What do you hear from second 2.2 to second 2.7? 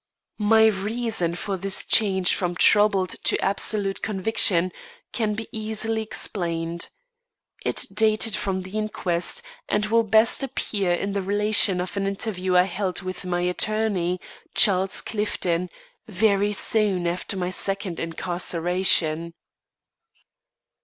from